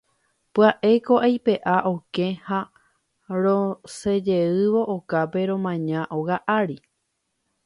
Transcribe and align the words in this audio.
Pya'éko 0.53 1.13
aipe'a 1.27 1.75
okẽ 1.93 2.29
ha 2.47 2.59
rosẽjeývo 3.41 4.81
okápe 4.95 5.39
romaña 5.49 5.99
óga 6.17 6.37
ári. 6.59 6.77